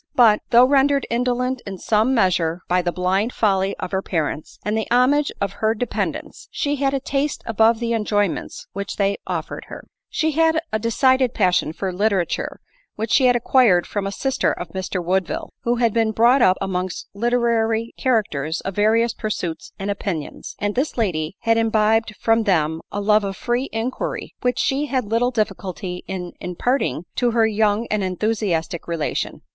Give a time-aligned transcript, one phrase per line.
[0.15, 4.75] But, though rendered indolent in some measure by the blind folly of her parents, and
[4.75, 9.17] the homage of her depend ents, she had a taste above the enjoyments which they
[9.27, 9.81] offered her.
[9.81, 10.09] irfr* ■_.■"* TM 4 ADELINE MOWBRAY.
[10.09, 12.59] She had a decided passion fox literature,
[12.95, 16.57] which she had acquired from si sisjer of Mr Woodville, who had been brought up
[16.59, 22.81] amongst literary characters of various pursuits and opinions; and this lady had imbibed from them
[22.91, 27.45] a love of free inquiry, which she had little diffi culty in imparting to her
[27.45, 29.41] young and enthusiastic relation.